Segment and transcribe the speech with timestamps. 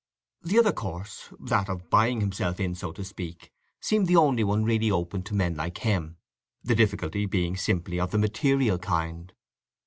[0.41, 4.63] The other course, that of buying himself in, so to speak, seemed the only one
[4.63, 6.17] really open to men like him,
[6.63, 9.31] the difficulty being simply of a material kind.